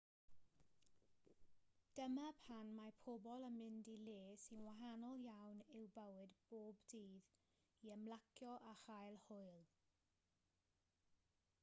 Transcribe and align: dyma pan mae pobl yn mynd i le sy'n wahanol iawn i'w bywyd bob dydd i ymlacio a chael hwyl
dyma 1.97 2.29
pan 2.45 2.71
mae 2.77 2.93
pobl 3.03 3.43
yn 3.49 3.59
mynd 3.63 3.91
i 3.95 3.95
le 4.07 4.15
sy'n 4.45 4.63
wahanol 4.69 5.27
iawn 5.27 5.61
i'w 5.65 5.83
bywyd 5.99 6.33
bob 6.53 6.81
dydd 6.95 7.29
i 7.91 7.93
ymlacio 7.97 8.55
a 8.71 8.75
chael 8.85 9.19
hwyl 9.27 9.61